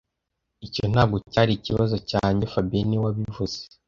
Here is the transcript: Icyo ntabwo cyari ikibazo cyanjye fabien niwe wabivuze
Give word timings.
Icyo 0.67 0.83
ntabwo 0.91 1.17
cyari 1.31 1.51
ikibazo 1.53 1.95
cyanjye 2.09 2.43
fabien 2.53 2.85
niwe 2.87 3.03
wabivuze 3.05 3.57